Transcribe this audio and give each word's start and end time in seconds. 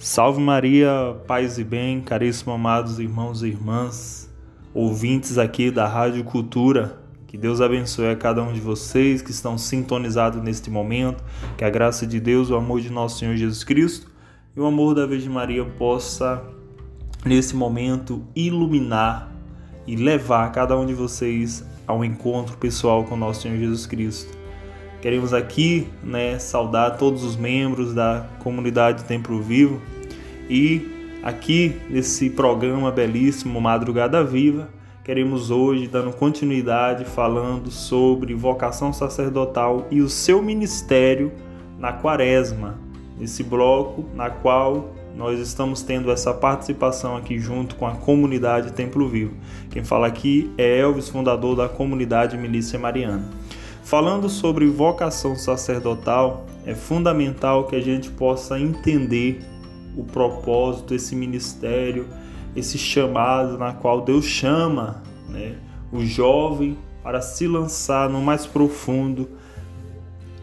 Salve 0.00 0.40
Maria, 0.40 1.16
paz 1.26 1.58
e 1.58 1.64
bem, 1.64 2.00
caríssimos 2.00 2.54
amados 2.54 3.00
irmãos 3.00 3.42
e 3.42 3.48
irmãs, 3.48 4.32
ouvintes 4.72 5.38
aqui 5.38 5.72
da 5.72 5.88
Rádio 5.88 6.22
Cultura. 6.22 7.00
Que 7.26 7.36
Deus 7.36 7.60
abençoe 7.60 8.08
a 8.08 8.14
cada 8.14 8.40
um 8.40 8.52
de 8.52 8.60
vocês 8.60 9.20
que 9.20 9.32
estão 9.32 9.58
sintonizados 9.58 10.40
neste 10.40 10.70
momento. 10.70 11.24
Que 11.56 11.64
a 11.64 11.68
graça 11.68 12.06
de 12.06 12.20
Deus, 12.20 12.48
o 12.48 12.54
amor 12.54 12.80
de 12.80 12.90
nosso 12.90 13.18
Senhor 13.18 13.34
Jesus 13.34 13.64
Cristo 13.64 14.08
e 14.56 14.60
o 14.60 14.66
amor 14.66 14.94
da 14.94 15.04
Virgem 15.04 15.30
Maria 15.30 15.64
possa, 15.64 16.44
nesse 17.24 17.56
momento, 17.56 18.24
iluminar 18.36 19.32
e 19.84 19.96
levar 19.96 20.52
cada 20.52 20.78
um 20.78 20.86
de 20.86 20.94
vocês 20.94 21.64
ao 21.88 22.04
encontro 22.04 22.56
pessoal 22.56 23.02
com 23.02 23.16
nosso 23.16 23.42
Senhor 23.42 23.58
Jesus 23.58 23.84
Cristo. 23.84 24.37
Queremos 25.00 25.32
aqui 25.32 25.86
né, 26.02 26.40
saudar 26.40 26.96
todos 26.96 27.22
os 27.22 27.36
membros 27.36 27.94
da 27.94 28.26
comunidade 28.40 29.04
Templo 29.04 29.40
Vivo 29.40 29.80
e 30.50 31.20
aqui 31.22 31.76
nesse 31.88 32.28
programa 32.28 32.90
belíssimo 32.90 33.60
Madrugada 33.60 34.24
Viva, 34.24 34.68
queremos 35.04 35.52
hoje, 35.52 35.86
dando 35.86 36.12
continuidade, 36.12 37.04
falando 37.04 37.70
sobre 37.70 38.34
vocação 38.34 38.92
sacerdotal 38.92 39.86
e 39.88 40.00
o 40.00 40.08
seu 40.08 40.42
ministério 40.42 41.30
na 41.78 41.92
quaresma, 41.92 42.76
nesse 43.16 43.44
bloco 43.44 44.04
na 44.16 44.30
qual 44.30 44.94
nós 45.16 45.38
estamos 45.38 45.80
tendo 45.80 46.10
essa 46.10 46.34
participação 46.34 47.16
aqui 47.16 47.38
junto 47.38 47.76
com 47.76 47.86
a 47.86 47.94
comunidade 47.94 48.72
Templo 48.72 49.08
Vivo. 49.08 49.34
Quem 49.70 49.84
fala 49.84 50.08
aqui 50.08 50.52
é 50.58 50.80
Elvis, 50.80 51.08
fundador 51.08 51.54
da 51.54 51.68
comunidade 51.68 52.36
Milícia 52.36 52.78
Mariana. 52.78 53.37
Falando 53.88 54.28
sobre 54.28 54.66
vocação 54.66 55.34
sacerdotal, 55.34 56.44
é 56.66 56.74
fundamental 56.74 57.66
que 57.66 57.74
a 57.74 57.80
gente 57.80 58.10
possa 58.10 58.60
entender 58.60 59.40
o 59.96 60.04
propósito, 60.04 60.94
esse 60.94 61.16
ministério, 61.16 62.06
esse 62.54 62.76
chamado 62.76 63.56
na 63.56 63.72
qual 63.72 64.02
Deus 64.02 64.26
chama 64.26 65.02
né, 65.26 65.56
o 65.90 66.04
jovem 66.04 66.76
para 67.02 67.22
se 67.22 67.46
lançar 67.46 68.10
no 68.10 68.20
mais 68.20 68.44
profundo 68.44 69.30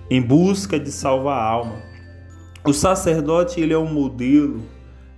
em 0.09 0.23
busca 0.23 0.79
de 0.79 0.91
salvar 0.91 1.37
a 1.37 1.43
alma. 1.43 1.83
O 2.65 2.73
sacerdote 2.73 3.61
ele 3.61 3.73
é 3.73 3.77
um 3.77 3.93
modelo 3.93 4.63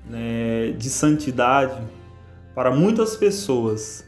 né, 0.05 0.73
de 0.77 0.89
santidade 0.89 1.81
para 2.53 2.71
muitas 2.71 3.15
pessoas, 3.15 4.05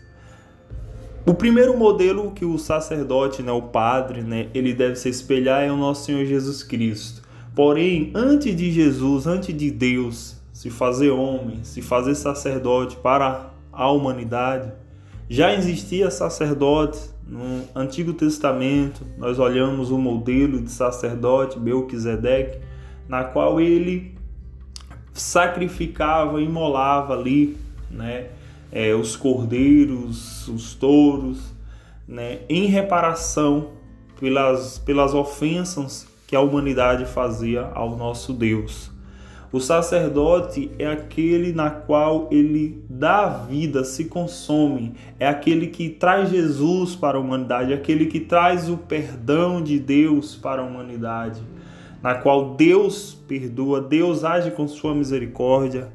o 1.26 1.34
primeiro 1.34 1.78
modelo 1.78 2.32
que 2.32 2.46
o 2.46 2.58
sacerdote, 2.58 3.44
né, 3.44 3.52
o 3.52 3.62
padre, 3.62 4.22
né, 4.22 4.48
ele 4.54 4.74
deve 4.74 4.96
se 4.96 5.10
espelhar 5.10 5.64
é 5.64 5.72
o 5.72 5.78
nosso 5.78 6.06
Senhor 6.06 6.26
Jesus 6.26 6.64
Cristo. 6.64 7.22
Porém, 7.56 8.12
antes 8.16 8.56
de 8.56 8.72
Jesus, 8.72 9.28
antes 9.28 9.56
de 9.56 9.70
Deus 9.70 10.38
se 10.54 10.70
fazer 10.70 11.10
homem, 11.10 11.60
se 11.64 11.82
fazer 11.82 12.16
sacerdote 12.16 12.96
para 12.98 13.52
a 13.72 13.92
humanidade, 13.92 14.72
já 15.30 15.54
existia 15.54 16.10
sacerdote 16.10 17.00
no 17.28 17.62
Antigo 17.76 18.14
Testamento. 18.14 19.06
Nós 19.18 19.38
olhamos 19.40 19.92
o 19.92 19.98
modelo 19.98 20.62
de 20.62 20.72
sacerdote 20.72 21.60
Belquisedeque, 21.60 22.60
na 23.08 23.24
qual 23.24 23.62
ele 23.62 24.16
sacrificava, 25.14 26.42
imolava 26.42 27.14
ali, 27.14 27.58
né, 27.92 28.30
é, 28.72 28.94
os 28.94 29.16
cordeiros, 29.16 30.48
os 30.48 30.74
touros, 30.76 31.54
né, 32.08 32.40
em 32.50 32.66
reparação 32.66 33.72
pelas, 34.20 34.80
pelas 34.80 35.14
ofensas 35.14 36.08
que 36.28 36.36
a 36.36 36.42
humanidade 36.42 37.06
fazia 37.06 37.72
ao 37.74 37.96
nosso 37.96 38.34
Deus. 38.34 38.92
O 39.52 39.60
sacerdote 39.60 40.70
é 40.78 40.86
aquele 40.86 41.52
na 41.52 41.72
qual 41.72 42.28
ele 42.30 42.84
dá 42.88 43.28
vida, 43.28 43.84
se 43.84 44.06
consome, 44.06 44.94
é 45.20 45.28
aquele 45.28 45.68
que 45.68 45.90
traz 45.90 46.30
Jesus 46.30 46.96
para 46.96 47.18
a 47.18 47.22
humanidade, 47.22 47.74
é 47.74 47.76
aquele 47.76 48.06
que 48.06 48.20
traz 48.20 48.70
o 48.70 48.78
perdão 48.78 49.60
de 49.60 49.80
Deus 49.80 50.36
para 50.36 50.62
a 50.62 50.66
humanidade, 50.66 51.42
na 52.00 52.14
qual 52.14 52.54
Deus 52.54 53.18
perdoa, 53.28 53.82
Deus 53.82 54.24
age 54.24 54.52
com 54.52 54.68
sua 54.68 54.94
misericórdia, 54.94 55.92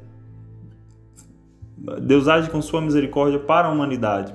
Deus 2.01 2.27
age 2.27 2.49
com 2.49 2.61
sua 2.61 2.81
misericórdia 2.81 3.39
para 3.39 3.67
a 3.67 3.71
humanidade. 3.71 4.33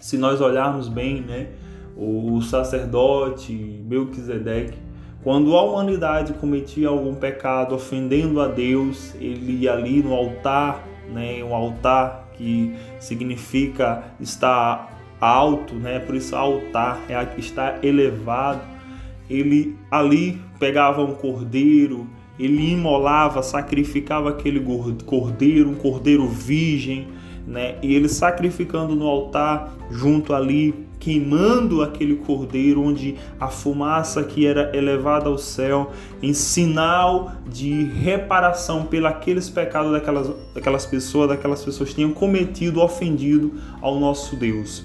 Se 0.00 0.18
nós 0.18 0.40
olharmos 0.40 0.88
bem, 0.88 1.20
né, 1.20 1.48
o 1.96 2.40
sacerdote 2.42 3.52
Melquisedeque, 3.52 4.78
quando 5.22 5.56
a 5.56 5.62
humanidade 5.62 6.34
cometia 6.34 6.88
algum 6.88 7.14
pecado 7.14 7.74
ofendendo 7.74 8.40
a 8.40 8.48
Deus, 8.48 9.14
ele 9.20 9.62
ia 9.62 9.72
ali 9.72 10.02
no 10.02 10.14
altar, 10.14 10.84
né, 11.12 11.42
um 11.42 11.54
altar 11.54 12.28
que 12.34 12.74
significa 13.00 14.04
estar 14.20 15.00
alto, 15.20 15.74
né, 15.74 15.98
por 15.98 16.14
isso 16.14 16.36
altar 16.36 17.00
é 17.08 17.26
estar 17.38 17.84
elevado. 17.84 18.60
Ele 19.28 19.76
ali 19.90 20.40
pegava 20.60 21.02
um 21.02 21.14
cordeiro, 21.14 22.06
ele 22.38 22.72
imolava, 22.72 23.42
sacrificava 23.42 24.30
aquele 24.30 24.60
cordeiro, 25.04 25.70
um 25.70 25.74
cordeiro 25.74 26.26
virgem, 26.28 27.08
né? 27.46 27.76
E 27.82 27.94
ele 27.94 28.08
sacrificando 28.08 28.94
no 28.94 29.06
altar, 29.06 29.72
junto 29.90 30.34
ali, 30.34 30.86
queimando 30.98 31.82
aquele 31.82 32.16
cordeiro, 32.16 32.82
onde 32.82 33.14
a 33.38 33.48
fumaça 33.48 34.24
que 34.24 34.46
era 34.46 34.76
elevada 34.76 35.28
ao 35.28 35.38
céu, 35.38 35.92
em 36.22 36.32
sinal 36.32 37.32
de 37.46 37.84
reparação 37.84 38.84
pelos 38.84 39.48
pecados 39.48 39.92
daquelas, 39.92 40.30
daquelas 40.54 40.84
pessoas, 40.84 41.28
daquelas 41.28 41.64
pessoas 41.64 41.90
que 41.90 41.94
tinham 41.96 42.12
cometido, 42.12 42.80
ofendido 42.80 43.52
ao 43.80 44.00
nosso 44.00 44.34
Deus. 44.36 44.84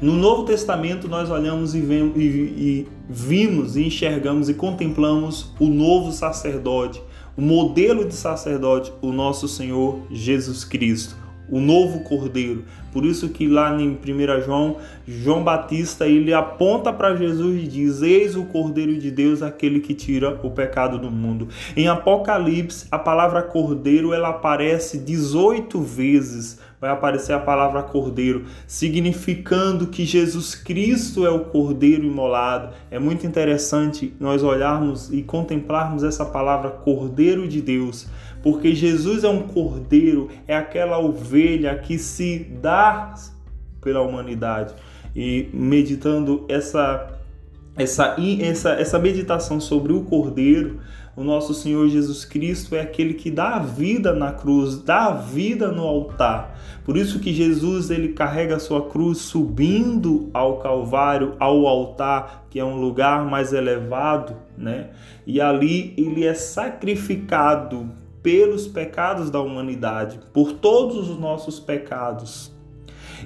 No 0.00 0.12
Novo 0.12 0.44
Testamento, 0.44 1.08
nós 1.08 1.28
olhamos 1.28 1.74
e, 1.74 1.80
vemos, 1.80 2.16
e, 2.16 2.20
e 2.20 2.88
vimos 3.08 3.76
e 3.76 3.82
enxergamos 3.82 4.48
e 4.48 4.54
contemplamos 4.54 5.52
o 5.58 5.66
novo 5.66 6.12
sacerdote, 6.12 7.02
o 7.36 7.42
modelo 7.42 8.04
de 8.04 8.14
sacerdote, 8.14 8.92
o 9.02 9.10
nosso 9.10 9.48
Senhor 9.48 9.98
Jesus 10.08 10.64
Cristo, 10.64 11.16
o 11.50 11.60
novo 11.60 12.00
Cordeiro. 12.00 12.64
Por 12.92 13.04
isso 13.04 13.28
que 13.28 13.46
lá 13.46 13.78
em 13.80 13.90
1 13.90 14.42
João, 14.44 14.76
João 15.06 15.44
Batista 15.44 16.06
ele 16.06 16.32
aponta 16.32 16.92
para 16.92 17.14
Jesus 17.14 17.62
e 17.62 17.66
diz: 17.66 18.02
Eis 18.02 18.34
o 18.36 18.44
Cordeiro 18.44 18.98
de 18.98 19.10
Deus, 19.10 19.42
aquele 19.42 19.80
que 19.80 19.94
tira 19.94 20.38
o 20.42 20.50
pecado 20.50 20.98
do 20.98 21.10
mundo. 21.10 21.48
Em 21.76 21.88
Apocalipse, 21.88 22.86
a 22.90 22.98
palavra 22.98 23.42
Cordeiro 23.42 24.12
ela 24.12 24.30
aparece 24.30 24.98
18 24.98 25.80
vezes 25.80 26.58
vai 26.80 26.90
aparecer 26.90 27.32
a 27.32 27.40
palavra 27.40 27.82
cordeiro, 27.82 28.44
significando 28.66 29.88
que 29.88 30.04
Jesus 30.04 30.54
Cristo 30.54 31.26
é 31.26 31.30
o 31.30 31.46
cordeiro 31.46 32.04
imolado. 32.04 32.72
É 32.90 32.98
muito 32.98 33.26
interessante 33.26 34.14
nós 34.20 34.42
olharmos 34.42 35.12
e 35.12 35.22
contemplarmos 35.22 36.04
essa 36.04 36.24
palavra 36.24 36.70
cordeiro 36.70 37.48
de 37.48 37.60
Deus, 37.60 38.06
porque 38.42 38.74
Jesus 38.74 39.24
é 39.24 39.28
um 39.28 39.42
cordeiro, 39.42 40.28
é 40.46 40.56
aquela 40.56 40.98
ovelha 40.98 41.76
que 41.78 41.98
se 41.98 42.38
dá 42.60 43.14
pela 43.80 44.02
humanidade. 44.02 44.74
E 45.14 45.48
meditando 45.52 46.44
essa 46.48 47.18
essa, 47.78 48.16
essa, 48.40 48.70
essa 48.70 48.98
meditação 48.98 49.60
sobre 49.60 49.92
o 49.92 50.02
Cordeiro, 50.02 50.80
o 51.16 51.22
nosso 51.22 51.54
Senhor 51.54 51.88
Jesus 51.88 52.24
Cristo 52.24 52.74
é 52.74 52.80
aquele 52.80 53.14
que 53.14 53.30
dá 53.30 53.54
a 53.54 53.58
vida 53.58 54.12
na 54.12 54.32
cruz, 54.32 54.82
dá 54.82 55.06
a 55.06 55.12
vida 55.12 55.70
no 55.70 55.82
altar. 55.82 56.58
Por 56.84 56.96
isso 56.96 57.20
que 57.20 57.32
Jesus 57.32 57.90
ele 57.90 58.08
carrega 58.08 58.56
a 58.56 58.60
sua 58.60 58.88
cruz 58.88 59.18
subindo 59.18 60.28
ao 60.34 60.58
Calvário, 60.58 61.34
ao 61.38 61.66
altar, 61.66 62.46
que 62.50 62.58
é 62.58 62.64
um 62.64 62.80
lugar 62.80 63.24
mais 63.24 63.52
elevado, 63.52 64.36
né? 64.56 64.90
E 65.26 65.40
ali 65.40 65.94
ele 65.96 66.24
é 66.24 66.34
sacrificado 66.34 67.90
pelos 68.28 68.68
pecados 68.68 69.30
da 69.30 69.40
humanidade, 69.40 70.20
por 70.34 70.52
todos 70.52 71.08
os 71.08 71.18
nossos 71.18 71.58
pecados. 71.58 72.52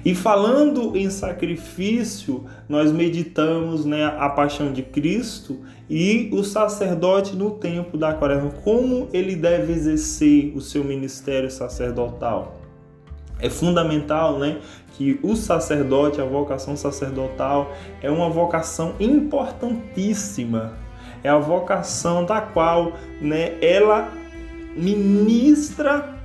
E 0.05 0.15
falando 0.15 0.95
em 0.95 1.09
sacrifício, 1.09 2.45
nós 2.69 2.89
meditamos 2.89 3.83
né, 3.83 4.05
a 4.05 4.29
paixão 4.29 4.71
de 4.71 4.81
Cristo 4.81 5.59
e 5.89 6.29
o 6.31 6.41
sacerdote 6.41 7.35
no 7.35 7.51
tempo 7.51 7.97
da 7.97 8.13
quaresma, 8.13 8.49
como 8.63 9.09
ele 9.11 9.35
deve 9.35 9.73
exercer 9.73 10.53
o 10.55 10.61
seu 10.61 10.85
ministério 10.85 11.51
sacerdotal. 11.51 12.61
É 13.39 13.49
fundamental 13.49 14.39
né, 14.39 14.61
que 14.93 15.19
o 15.21 15.35
sacerdote, 15.35 16.21
a 16.21 16.25
vocação 16.25 16.77
sacerdotal, 16.77 17.73
é 18.01 18.09
uma 18.09 18.29
vocação 18.29 18.95
importantíssima. 19.01 20.81
É 21.21 21.27
a 21.27 21.37
vocação 21.37 22.23
da 22.25 22.39
qual 22.39 22.93
né, 23.19 23.57
ela 23.61 24.22
ministra 24.75 26.17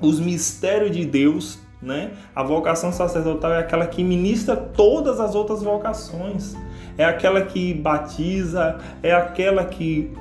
os 0.00 0.18
mistérios 0.18 0.96
de 0.96 1.04
Deus 1.04 1.58
né? 1.82 2.10
A 2.34 2.42
vocação 2.42 2.92
sacerdotal 2.92 3.52
é 3.52 3.58
aquela 3.58 3.86
que 3.86 4.04
ministra 4.04 4.54
todas 4.54 5.18
as 5.18 5.34
outras 5.34 5.62
vocações. 5.62 6.54
É 6.98 7.04
aquela 7.04 7.42
que 7.42 7.72
batiza, 7.72 8.78
é 9.02 9.12
aquela 9.12 9.64
que 9.64 10.12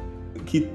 que 0.45 0.67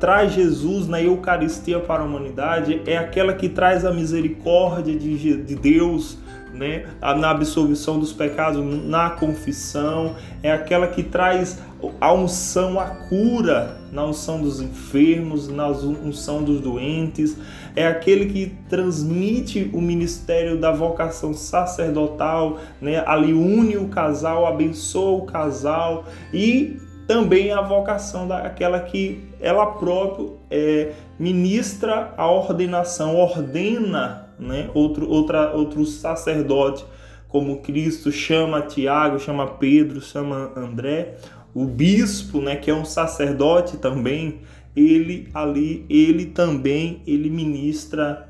traz 0.00 0.32
Jesus 0.32 0.88
na 0.88 1.00
Eucaristia 1.00 1.78
para 1.78 2.02
a 2.02 2.04
humanidade 2.04 2.82
é 2.86 2.96
aquela 2.96 3.32
que 3.32 3.48
traz 3.48 3.84
a 3.84 3.92
misericórdia 3.92 4.98
de, 4.98 5.44
de 5.44 5.54
Deus, 5.54 6.18
né, 6.60 6.84
na 7.00 7.30
absolvição 7.30 7.98
dos 7.98 8.12
pecados, 8.12 8.62
na 8.84 9.08
confissão, 9.08 10.14
é 10.42 10.52
aquela 10.52 10.86
que 10.86 11.02
traz 11.02 11.58
a 11.98 12.12
unção, 12.12 12.78
a 12.78 12.84
cura, 12.84 13.78
na 13.90 14.04
unção 14.04 14.42
dos 14.42 14.60
enfermos, 14.60 15.48
na 15.48 15.68
unção 15.68 16.44
dos 16.44 16.60
doentes, 16.60 17.34
é 17.74 17.86
aquele 17.86 18.26
que 18.26 18.54
transmite 18.68 19.70
o 19.72 19.80
ministério 19.80 20.60
da 20.60 20.70
vocação 20.70 21.32
sacerdotal, 21.32 22.58
né, 22.78 23.02
ali 23.06 23.32
une 23.32 23.78
o 23.78 23.88
casal, 23.88 24.44
abençoa 24.44 25.22
o 25.22 25.24
casal 25.24 26.04
e 26.30 26.76
também 27.06 27.52
a 27.52 27.62
vocação 27.62 28.28
daquela 28.28 28.80
que 28.80 29.24
ela 29.40 29.64
própria 29.64 30.28
é, 30.50 30.92
ministra 31.18 32.12
a 32.18 32.30
ordenação, 32.30 33.16
ordena 33.16 34.29
né? 34.40 34.70
outro, 34.74 35.08
outra, 35.08 35.54
outro 35.54 35.84
sacerdote, 35.84 36.84
como 37.28 37.60
Cristo 37.60 38.10
chama 38.10 38.62
Tiago, 38.62 39.20
chama 39.20 39.46
Pedro, 39.46 40.00
chama 40.00 40.52
André, 40.56 41.16
o 41.54 41.64
bispo, 41.64 42.40
né, 42.40 42.56
que 42.56 42.70
é 42.70 42.74
um 42.74 42.84
sacerdote 42.84 43.76
também, 43.76 44.40
ele 44.74 45.28
ali, 45.34 45.84
ele 45.88 46.26
também, 46.26 47.02
ele 47.06 47.28
ministra, 47.30 48.28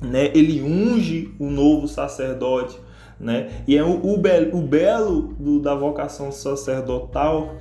né, 0.00 0.30
ele 0.34 0.62
unge 0.62 1.34
o 1.38 1.50
novo 1.50 1.88
sacerdote, 1.88 2.78
né, 3.18 3.50
e 3.66 3.76
é 3.76 3.84
o, 3.84 4.14
o, 4.14 4.18
belo, 4.18 4.58
o 4.58 4.62
belo 4.62 5.34
do, 5.38 5.60
da 5.60 5.74
vocação 5.74 6.32
sacerdotal 6.32 7.54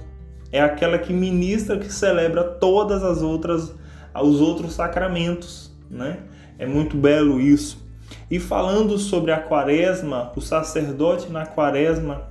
é 0.51 0.59
aquela 0.59 0.97
que 0.97 1.13
ministra, 1.13 1.77
que 1.77 1.91
celebra 1.91 2.43
todas 2.43 3.03
as 3.03 3.21
outras, 3.21 3.73
os 4.21 4.41
outros 4.41 4.73
sacramentos, 4.73 5.71
né, 5.89 6.19
é 6.61 6.65
muito 6.67 6.95
belo 6.95 7.41
isso. 7.41 7.83
E 8.29 8.39
falando 8.39 8.95
sobre 8.99 9.31
a 9.31 9.39
quaresma, 9.39 10.31
o 10.35 10.41
sacerdote 10.41 11.31
na 11.31 11.43
quaresma, 11.43 12.21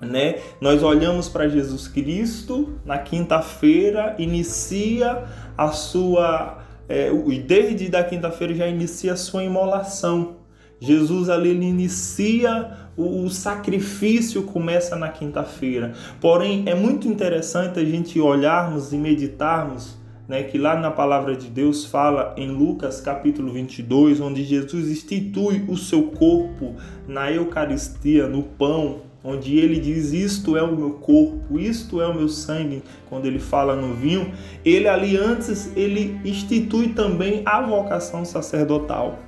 né? 0.00 0.40
Nós 0.60 0.82
olhamos 0.82 1.28
para 1.28 1.48
Jesus 1.48 1.86
Cristo 1.86 2.74
na 2.84 2.98
quinta-feira, 2.98 4.16
inicia 4.18 5.22
a 5.56 5.68
sua 5.68 6.64
é, 6.88 7.10
desde 7.46 7.88
da 7.88 8.02
quinta-feira 8.02 8.54
já 8.54 8.66
inicia 8.66 9.12
a 9.12 9.16
sua 9.16 9.44
imolação. 9.44 10.38
Jesus 10.80 11.30
ali 11.30 11.50
ele 11.50 11.64
inicia 11.64 12.88
o, 12.96 13.24
o 13.24 13.30
sacrifício 13.30 14.42
começa 14.42 14.96
na 14.96 15.08
quinta-feira. 15.08 15.92
Porém, 16.20 16.64
é 16.66 16.74
muito 16.74 17.06
interessante 17.06 17.78
a 17.78 17.84
gente 17.84 18.18
olharmos 18.18 18.92
e 18.92 18.96
meditarmos 18.96 19.96
né, 20.28 20.42
que 20.42 20.56
lá 20.56 20.78
na 20.78 20.90
palavra 20.90 21.36
de 21.36 21.48
Deus 21.48 21.84
fala 21.84 22.34
em 22.36 22.48
Lucas 22.48 23.00
capítulo 23.00 23.52
22, 23.52 24.20
onde 24.20 24.42
Jesus 24.42 24.88
institui 24.88 25.64
o 25.68 25.76
seu 25.76 26.04
corpo 26.04 26.74
na 27.06 27.30
Eucaristia, 27.30 28.26
no 28.26 28.42
pão, 28.42 29.02
onde 29.22 29.58
ele 29.58 29.78
diz: 29.78 30.12
Isto 30.12 30.56
é 30.56 30.62
o 30.62 30.74
meu 30.74 30.90
corpo, 30.92 31.58
isto 31.58 32.00
é 32.00 32.06
o 32.06 32.14
meu 32.14 32.28
sangue, 32.28 32.82
quando 33.08 33.26
ele 33.26 33.38
fala 33.38 33.76
no 33.76 33.94
vinho, 33.94 34.32
ele 34.64 34.88
ali 34.88 35.16
antes 35.16 35.74
ele 35.76 36.18
institui 36.24 36.88
também 36.88 37.42
a 37.44 37.60
vocação 37.60 38.24
sacerdotal. 38.24 39.18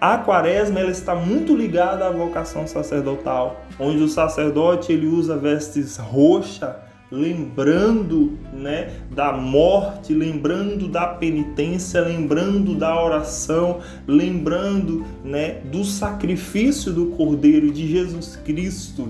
A 0.00 0.18
quaresma 0.18 0.80
ela 0.80 0.90
está 0.90 1.14
muito 1.14 1.54
ligada 1.54 2.06
à 2.06 2.10
vocação 2.10 2.66
sacerdotal, 2.66 3.60
onde 3.78 4.02
o 4.02 4.08
sacerdote 4.08 4.92
ele 4.92 5.06
usa 5.06 5.36
vestes 5.36 5.96
roxas 5.96 6.74
lembrando 7.12 8.38
né, 8.54 8.94
da 9.10 9.32
morte, 9.32 10.14
lembrando 10.14 10.88
da 10.88 11.06
penitência, 11.06 12.00
lembrando 12.00 12.74
da 12.74 12.98
oração, 12.98 13.80
lembrando 14.08 15.04
né, 15.22 15.60
do 15.70 15.84
sacrifício 15.84 16.90
do 16.90 17.06
Cordeiro 17.06 17.70
de 17.70 17.86
Jesus 17.86 18.36
Cristo. 18.36 19.08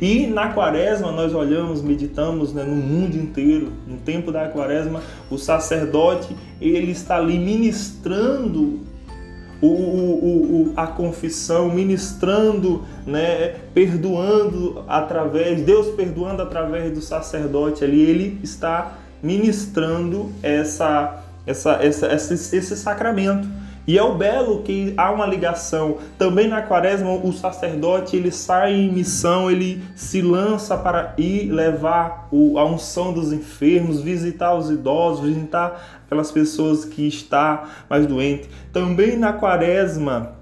E 0.00 0.26
na 0.26 0.52
quaresma 0.52 1.10
nós 1.10 1.34
olhamos, 1.34 1.82
meditamos 1.82 2.52
né, 2.52 2.62
no 2.62 2.76
mundo 2.76 3.16
inteiro, 3.16 3.72
no 3.86 3.96
tempo 3.96 4.30
da 4.30 4.46
quaresma, 4.46 5.02
o 5.28 5.36
sacerdote 5.36 6.36
ele 6.60 6.92
está 6.92 7.16
ali 7.16 7.38
ministrando 7.38 8.80
o, 9.60 9.66
o, 9.66 10.70
o, 10.70 10.72
a 10.76 10.86
confissão, 10.86 11.68
ministrando, 11.68 12.84
né, 13.06 13.56
perdoando 13.74 14.84
através, 14.86 15.62
Deus 15.62 15.94
perdoando 15.94 16.42
através 16.42 16.92
do 16.92 17.00
sacerdote 17.00 17.82
ali, 17.82 18.00
ele 18.02 18.40
está 18.42 18.98
ministrando 19.22 20.30
essa, 20.42 21.24
essa, 21.46 21.72
essa, 21.82 22.12
esse, 22.12 22.56
esse 22.56 22.76
sacramento. 22.76 23.48
E 23.88 23.96
é 23.96 24.02
o 24.02 24.14
belo 24.14 24.62
que 24.62 24.92
há 24.98 25.10
uma 25.10 25.24
ligação. 25.24 25.96
Também 26.18 26.46
na 26.46 26.60
quaresma, 26.60 27.10
o 27.10 27.32
sacerdote 27.32 28.14
ele 28.14 28.30
sai 28.30 28.74
em 28.74 28.92
missão, 28.92 29.50
ele 29.50 29.82
se 29.96 30.20
lança 30.20 30.76
para 30.76 31.14
ir 31.16 31.50
levar 31.50 32.28
a 32.30 32.64
unção 32.66 33.14
dos 33.14 33.32
enfermos, 33.32 34.02
visitar 34.02 34.54
os 34.54 34.70
idosos, 34.70 35.24
visitar 35.24 36.02
aquelas 36.04 36.30
pessoas 36.30 36.84
que 36.84 37.08
estão 37.08 37.62
mais 37.88 38.06
doentes. 38.06 38.50
Também 38.74 39.16
na 39.16 39.32
quaresma, 39.32 40.37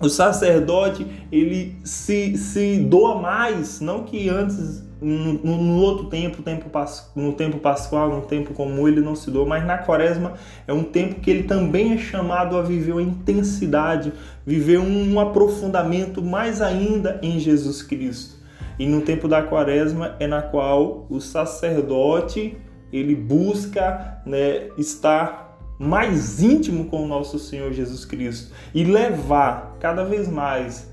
o 0.00 0.08
sacerdote 0.08 1.06
ele 1.30 1.76
se, 1.84 2.36
se 2.36 2.78
doa 2.78 3.20
mais, 3.20 3.80
não 3.80 4.04
que 4.04 4.28
antes 4.28 4.86
no, 5.00 5.34
no, 5.34 5.80
outro 5.80 6.06
tempo, 6.06 6.42
tempo, 6.42 6.70
no 7.14 7.32
tempo 7.32 7.58
pascual, 7.58 8.08
no 8.10 8.22
tempo 8.22 8.52
comum, 8.52 8.88
ele 8.88 9.00
não 9.00 9.14
se 9.14 9.30
doa, 9.30 9.46
mas 9.46 9.64
na 9.64 9.78
quaresma 9.78 10.34
é 10.66 10.72
um 10.72 10.82
tempo 10.82 11.20
que 11.20 11.30
ele 11.30 11.44
também 11.44 11.92
é 11.92 11.98
chamado 11.98 12.56
a 12.56 12.62
viver 12.62 12.92
uma 12.92 13.02
intensidade, 13.02 14.12
viver 14.44 14.78
um 14.78 15.20
aprofundamento 15.20 16.20
mais 16.22 16.60
ainda 16.60 17.18
em 17.22 17.38
Jesus 17.38 17.82
Cristo. 17.82 18.38
E 18.78 18.86
no 18.86 19.00
tempo 19.00 19.26
da 19.26 19.42
quaresma 19.42 20.16
é 20.20 20.26
na 20.26 20.42
qual 20.42 21.06
o 21.08 21.20
sacerdote 21.20 22.56
ele 22.92 23.14
busca 23.14 24.20
né, 24.24 24.68
estar 24.78 25.47
mais 25.78 26.42
íntimo 26.42 26.86
com 26.86 27.04
o 27.04 27.08
nosso 27.08 27.38
Senhor 27.38 27.72
Jesus 27.72 28.04
Cristo 28.04 28.52
e 28.74 28.84
levar 28.84 29.76
cada 29.78 30.04
vez 30.04 30.28
mais 30.28 30.88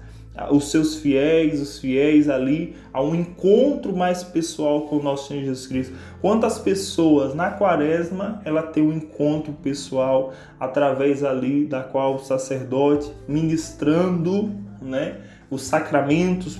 os 0.51 0.69
seus 0.69 0.97
fiéis, 0.97 1.61
os 1.61 1.79
fiéis 1.79 2.27
ali, 2.27 2.75
a 2.91 3.01
um 3.01 3.15
encontro 3.15 3.95
mais 3.95 4.23
pessoal 4.23 4.81
com 4.81 4.97
o 4.97 5.03
nosso 5.03 5.29
Senhor 5.29 5.45
Jesus 5.45 5.65
Cristo. 5.65 5.93
Quantas 6.21 6.59
pessoas 6.59 7.33
na 7.33 7.51
quaresma 7.51 8.41
ela 8.43 8.61
tem 8.61 8.83
um 8.83 8.91
encontro 8.91 9.53
pessoal 9.53 10.33
através 10.59 11.23
ali 11.23 11.65
da 11.65 11.81
qual 11.81 12.15
o 12.15 12.19
sacerdote 12.19 13.11
ministrando, 13.27 14.51
né, 14.81 15.21
os 15.49 15.61
sacramentos, 15.61 16.59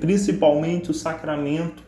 principalmente 0.00 0.90
o 0.90 0.94
sacramento 0.94 1.82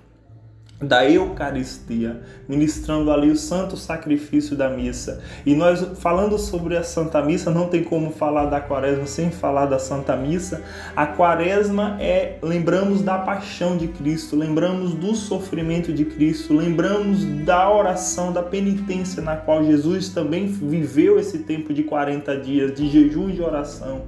da 0.80 1.08
Eucaristia, 1.08 2.20
ministrando 2.46 3.10
ali 3.10 3.30
o 3.30 3.36
santo 3.36 3.76
sacrifício 3.76 4.54
da 4.54 4.68
missa. 4.68 5.22
E 5.44 5.54
nós 5.54 5.80
falando 5.98 6.38
sobre 6.38 6.76
a 6.76 6.82
Santa 6.82 7.22
Missa, 7.22 7.50
não 7.50 7.68
tem 7.68 7.82
como 7.82 8.10
falar 8.10 8.46
da 8.46 8.60
Quaresma 8.60 9.06
sem 9.06 9.30
falar 9.30 9.66
da 9.66 9.78
Santa 9.78 10.14
Missa. 10.16 10.62
A 10.94 11.06
Quaresma 11.06 11.96
é 11.98 12.38
lembramos 12.42 13.00
da 13.00 13.16
paixão 13.18 13.76
de 13.76 13.88
Cristo, 13.88 14.36
lembramos 14.36 14.92
do 14.92 15.14
sofrimento 15.14 15.92
de 15.92 16.04
Cristo, 16.04 16.54
lembramos 16.54 17.24
da 17.44 17.70
oração, 17.70 18.30
da 18.30 18.42
penitência 18.42 19.22
na 19.22 19.36
qual 19.36 19.64
Jesus 19.64 20.10
também 20.10 20.46
viveu 20.46 21.18
esse 21.18 21.38
tempo 21.38 21.72
de 21.72 21.84
40 21.84 22.36
dias 22.36 22.74
de 22.74 22.88
jejum 22.88 23.30
e 23.30 23.32
de 23.32 23.42
oração 23.42 24.02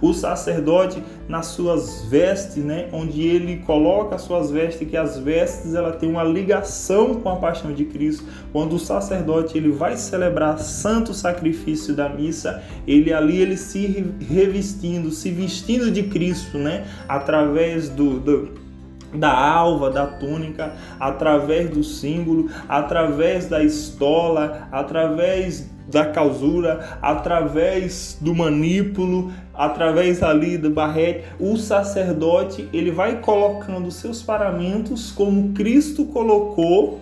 o 0.00 0.12
sacerdote 0.12 1.02
nas 1.28 1.46
suas 1.46 2.04
vestes, 2.06 2.64
né, 2.64 2.88
onde 2.92 3.22
ele 3.22 3.58
coloca 3.58 4.16
as 4.16 4.22
suas 4.22 4.50
vestes, 4.50 4.88
que 4.88 4.96
as 4.96 5.18
vestes 5.18 5.74
ela 5.74 5.92
tem 5.92 6.08
uma 6.08 6.24
ligação 6.24 7.14
com 7.16 7.28
a 7.28 7.36
paixão 7.36 7.72
de 7.72 7.84
Cristo. 7.84 8.24
Quando 8.52 8.74
o 8.74 8.78
sacerdote 8.78 9.56
ele 9.56 9.70
vai 9.70 9.96
celebrar 9.96 10.58
santo 10.58 11.12
sacrifício 11.12 11.94
da 11.94 12.08
missa, 12.08 12.62
ele 12.86 13.12
ali 13.12 13.40
ele 13.40 13.56
se 13.56 14.04
revestindo, 14.20 15.10
se 15.10 15.30
vestindo 15.30 15.90
de 15.90 16.04
Cristo, 16.04 16.58
né, 16.58 16.86
através 17.08 17.88
do, 17.88 18.18
do 18.18 18.69
da 19.14 19.32
alva, 19.32 19.90
da 19.90 20.06
túnica, 20.06 20.72
através 20.98 21.70
do 21.70 21.82
símbolo, 21.82 22.48
através 22.68 23.48
da 23.48 23.62
estola, 23.62 24.68
através 24.70 25.68
da 25.88 26.06
causura, 26.06 26.98
através 27.02 28.16
do 28.20 28.34
manípulo, 28.34 29.32
através 29.52 30.22
ali 30.22 30.56
do 30.56 30.70
barrete, 30.70 31.24
o 31.38 31.56
sacerdote 31.56 32.68
ele 32.72 32.90
vai 32.90 33.20
colocando 33.20 33.90
seus 33.90 34.22
paramentos 34.22 35.10
como 35.10 35.52
Cristo 35.52 36.04
colocou 36.06 37.00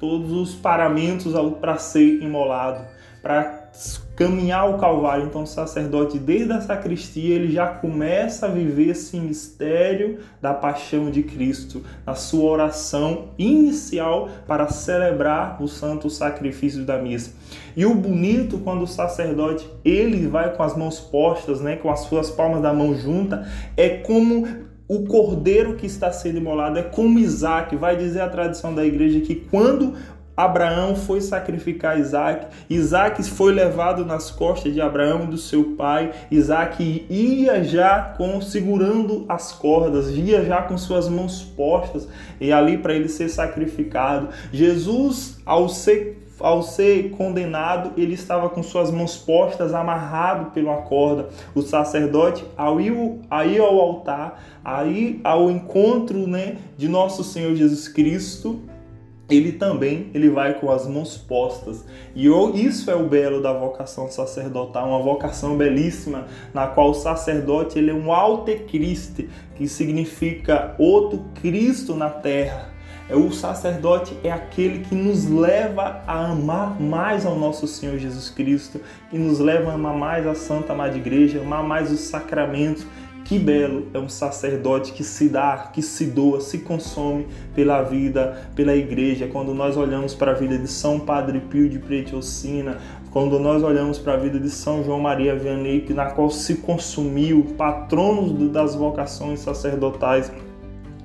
todos 0.00 0.32
os 0.32 0.54
paramentos 0.54 1.32
para 1.60 1.76
ser 1.78 2.22
imolado, 2.22 2.84
para 3.22 3.70
caminhar 4.18 4.68
o 4.68 4.78
Calvário. 4.78 5.26
Então, 5.26 5.44
o 5.44 5.46
sacerdote, 5.46 6.18
desde 6.18 6.52
a 6.52 6.60
sacristia, 6.60 7.36
ele 7.36 7.52
já 7.52 7.68
começa 7.68 8.46
a 8.46 8.48
viver 8.48 8.88
esse 8.88 9.16
mistério 9.16 10.18
da 10.42 10.52
paixão 10.52 11.08
de 11.08 11.22
Cristo, 11.22 11.84
na 12.04 12.16
sua 12.16 12.50
oração 12.50 13.28
inicial 13.38 14.28
para 14.44 14.66
celebrar 14.66 15.62
o 15.62 15.68
santo 15.68 16.10
sacrifício 16.10 16.84
da 16.84 16.98
missa. 16.98 17.32
E 17.76 17.86
o 17.86 17.94
bonito 17.94 18.58
quando 18.58 18.82
o 18.82 18.88
sacerdote 18.88 19.70
ele 19.84 20.26
vai 20.26 20.52
com 20.52 20.64
as 20.64 20.76
mãos 20.76 20.98
postas, 20.98 21.60
né, 21.60 21.76
com 21.76 21.88
as 21.88 22.00
suas 22.00 22.28
palmas 22.28 22.60
da 22.60 22.72
mão 22.74 22.96
junta, 22.96 23.46
é 23.76 23.88
como 23.88 24.48
o 24.88 25.04
cordeiro 25.04 25.76
que 25.76 25.86
está 25.86 26.10
sendo 26.10 26.38
imolado, 26.38 26.78
é 26.78 26.82
como 26.82 27.20
Isaac. 27.20 27.76
Vai 27.76 27.96
dizer 27.96 28.22
a 28.22 28.28
tradição 28.28 28.74
da 28.74 28.84
igreja 28.84 29.20
que 29.20 29.36
quando 29.36 29.94
Abraão 30.38 30.94
foi 30.94 31.20
sacrificar 31.20 31.98
Isaac, 31.98 32.46
Isaac 32.70 33.20
foi 33.24 33.52
levado 33.52 34.04
nas 34.04 34.30
costas 34.30 34.72
de 34.72 34.80
Abraão 34.80 35.24
e 35.24 35.26
do 35.26 35.36
seu 35.36 35.74
pai, 35.76 36.12
Isaac 36.30 37.04
ia 37.10 37.64
já 37.64 38.14
com 38.16 38.40
segurando 38.40 39.24
as 39.28 39.50
cordas, 39.50 40.10
ia 40.10 40.44
já 40.44 40.62
com 40.62 40.78
suas 40.78 41.08
mãos 41.08 41.42
postas 41.42 42.06
e 42.40 42.52
ali 42.52 42.78
para 42.78 42.94
ele 42.94 43.08
ser 43.08 43.28
sacrificado. 43.28 44.28
Jesus, 44.52 45.40
ao 45.44 45.68
ser 45.68 46.24
ao 46.40 46.62
ser 46.62 47.10
condenado, 47.10 47.92
ele 47.96 48.14
estava 48.14 48.48
com 48.48 48.62
suas 48.62 48.92
mãos 48.92 49.16
postas, 49.16 49.74
amarrado 49.74 50.52
pela 50.52 50.76
corda. 50.82 51.30
O 51.52 51.62
sacerdote, 51.62 52.44
ao 52.56 52.80
ir, 52.80 52.94
ao, 53.28 53.44
ir 53.44 53.60
ao 53.60 53.80
altar, 53.80 54.40
aí 54.64 55.20
ao 55.24 55.50
encontro 55.50 56.28
né, 56.28 56.58
de 56.76 56.86
nosso 56.86 57.24
Senhor 57.24 57.56
Jesus 57.56 57.88
Cristo, 57.88 58.60
ele 59.30 59.52
também 59.52 60.10
ele 60.14 60.30
vai 60.30 60.54
com 60.54 60.70
as 60.70 60.86
mãos 60.86 61.16
postas. 61.16 61.84
E 62.14 62.28
isso 62.54 62.90
é 62.90 62.94
o 62.94 63.08
belo 63.08 63.42
da 63.42 63.52
vocação 63.52 64.10
sacerdotal, 64.10 64.88
uma 64.88 65.02
vocação 65.02 65.56
belíssima, 65.56 66.26
na 66.54 66.66
qual 66.66 66.90
o 66.90 66.94
sacerdote 66.94 67.78
ele 67.78 67.90
é 67.90 67.94
um 67.94 68.12
altecriste, 68.12 69.28
que 69.56 69.68
significa 69.68 70.74
outro 70.78 71.24
Cristo 71.40 71.94
na 71.94 72.08
terra. 72.08 72.78
É 73.10 73.16
o 73.16 73.32
sacerdote 73.32 74.14
é 74.22 74.30
aquele 74.30 74.80
que 74.80 74.94
nos 74.94 75.24
leva 75.26 76.02
a 76.06 76.26
amar 76.26 76.78
mais 76.78 77.24
ao 77.24 77.38
nosso 77.38 77.66
Senhor 77.66 77.96
Jesus 77.96 78.28
Cristo, 78.28 78.80
que 79.10 79.16
nos 79.16 79.38
leva 79.38 79.70
a 79.70 79.74
amar 79.74 79.96
mais 79.96 80.26
a 80.26 80.34
Santa 80.34 80.74
Madre 80.74 80.98
Igreja, 80.98 81.40
amar 81.40 81.64
mais 81.64 81.90
os 81.90 82.00
sacramentos, 82.00 82.86
que 83.28 83.38
belo 83.38 83.88
é 83.92 83.98
um 83.98 84.08
sacerdote 84.08 84.92
que 84.92 85.04
se 85.04 85.28
dá, 85.28 85.68
que 85.70 85.82
se 85.82 86.06
doa, 86.06 86.40
se 86.40 86.60
consome 86.60 87.26
pela 87.54 87.82
vida, 87.82 88.48
pela 88.56 88.74
igreja. 88.74 89.28
Quando 89.30 89.52
nós 89.52 89.76
olhamos 89.76 90.14
para 90.14 90.30
a 90.30 90.34
vida 90.34 90.56
de 90.56 90.66
São 90.66 90.98
Padre 90.98 91.38
Pio 91.40 91.68
de 91.68 91.78
Pretiocina, 91.78 92.78
quando 93.10 93.38
nós 93.38 93.62
olhamos 93.62 93.98
para 93.98 94.14
a 94.14 94.16
vida 94.16 94.40
de 94.40 94.48
São 94.48 94.82
João 94.82 94.98
Maria 94.98 95.36
Vianney, 95.36 95.84
na 95.90 96.06
qual 96.06 96.30
se 96.30 96.54
consumiu, 96.56 97.54
patronos 97.58 98.50
das 98.50 98.74
vocações 98.74 99.40
sacerdotais, 99.40 100.32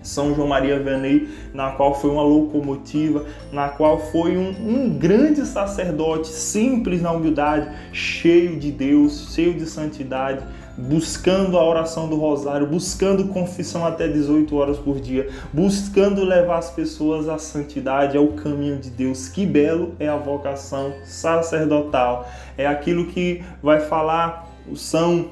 são 0.01 0.35
João 0.35 0.47
Maria 0.47 0.79
Vianney, 0.79 1.29
na 1.53 1.71
qual 1.71 1.93
foi 1.93 2.09
uma 2.09 2.23
locomotiva, 2.23 3.25
na 3.51 3.69
qual 3.69 3.99
foi 3.99 4.37
um, 4.37 4.49
um, 4.49 4.89
grande 4.97 5.45
sacerdote, 5.45 6.27
simples 6.27 7.01
na 7.01 7.11
humildade, 7.11 7.69
cheio 7.93 8.57
de 8.57 8.69
Deus, 8.71 9.33
cheio 9.33 9.53
de 9.53 9.65
santidade, 9.65 10.43
buscando 10.77 11.57
a 11.57 11.63
oração 11.63 12.07
do 12.09 12.15
rosário, 12.15 12.65
buscando 12.67 13.27
confissão 13.27 13.85
até 13.85 14.07
18 14.07 14.55
horas 14.55 14.77
por 14.77 14.99
dia, 14.99 15.29
buscando 15.51 16.23
levar 16.23 16.57
as 16.57 16.71
pessoas 16.71 17.29
à 17.29 17.37
santidade, 17.37 18.17
ao 18.17 18.27
caminho 18.29 18.77
de 18.77 18.89
Deus. 18.89 19.27
Que 19.27 19.45
belo 19.45 19.93
é 19.99 20.07
a 20.07 20.17
vocação 20.17 20.93
sacerdotal. 21.05 22.29
É 22.57 22.65
aquilo 22.65 23.07
que 23.07 23.43
vai 23.61 23.79
falar 23.79 24.49
o 24.67 24.75
São 24.75 25.29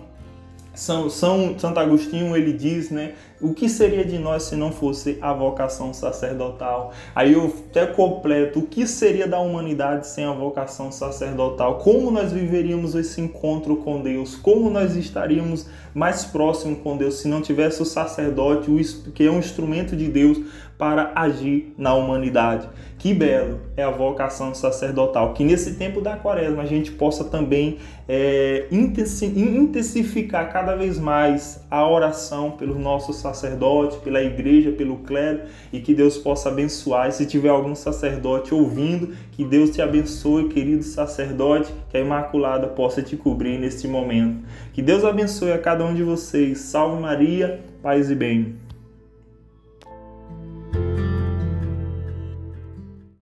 são, 0.73 1.09
São 1.09 1.59
Santo 1.59 1.79
Agostinho 1.79 2.35
ele 2.35 2.53
diz, 2.53 2.89
né, 2.89 3.13
o 3.41 3.53
que 3.53 3.67
seria 3.67 4.05
de 4.05 4.17
nós 4.19 4.43
se 4.43 4.55
não 4.55 4.71
fosse 4.71 5.17
a 5.21 5.33
vocação 5.33 5.93
sacerdotal? 5.93 6.93
Aí 7.15 7.33
eu 7.33 7.53
até 7.69 7.85
completo, 7.87 8.59
o 8.59 8.67
que 8.67 8.85
seria 8.85 9.27
da 9.27 9.39
humanidade 9.39 10.07
sem 10.07 10.23
a 10.23 10.31
vocação 10.31 10.91
sacerdotal? 10.91 11.79
Como 11.79 12.11
nós 12.11 12.31
viveríamos 12.31 12.93
esse 12.93 13.19
encontro 13.19 13.77
com 13.77 14.01
Deus? 14.01 14.35
Como 14.35 14.69
nós 14.69 14.95
estaríamos 14.95 15.67
mais 15.93 16.23
próximos 16.23 16.79
com 16.81 16.95
Deus 16.95 17.15
se 17.15 17.27
não 17.27 17.41
tivesse 17.41 17.81
o 17.81 17.85
sacerdote, 17.85 18.71
que 19.13 19.25
é 19.25 19.31
um 19.31 19.39
instrumento 19.39 19.95
de 19.95 20.07
Deus 20.07 20.39
para 20.81 21.11
agir 21.13 21.75
na 21.77 21.93
humanidade? 21.93 22.67
Que 22.97 23.13
belo 23.13 23.59
é 23.77 23.83
a 23.83 23.91
vocação 23.91 24.51
sacerdotal. 24.55 25.31
Que 25.35 25.43
nesse 25.43 25.75
tempo 25.75 26.01
da 26.01 26.15
quaresma 26.15 26.63
a 26.63 26.65
gente 26.65 26.91
possa 26.91 27.23
também 27.23 27.77
é, 28.09 28.65
intensificar 28.71 30.51
cada 30.51 30.75
vez 30.75 30.97
mais 30.97 31.63
a 31.69 31.87
oração 31.87 32.49
pelos 32.49 32.77
nossos 32.77 33.17
sacerdotes, 33.17 33.97
pela 33.97 34.23
igreja, 34.23 34.71
pelo 34.71 34.97
clero 34.97 35.41
e 35.71 35.79
que 35.79 35.93
Deus 35.93 36.17
possa 36.17 36.49
abençoar. 36.49 37.09
E 37.09 37.11
se 37.11 37.27
tiver 37.27 37.49
algum 37.49 37.75
sacerdote 37.75 38.51
ouvindo, 38.51 39.13
que 39.33 39.45
Deus 39.45 39.69
te 39.69 39.83
abençoe, 39.83 40.49
querido 40.49 40.81
sacerdote, 40.81 41.71
que 41.91 41.97
a 41.97 41.99
Imaculada 41.99 42.65
possa 42.65 43.03
te 43.03 43.15
cobrir 43.15 43.59
neste 43.59 43.87
momento. 43.87 44.43
Que 44.73 44.81
Deus 44.81 45.05
abençoe 45.05 45.51
a 45.51 45.59
cada 45.59 45.85
um 45.85 45.93
de 45.93 46.01
vocês. 46.01 46.57
Salve 46.57 46.99
Maria, 46.99 47.59
paz 47.83 48.09
e 48.09 48.15
bem. 48.15 48.55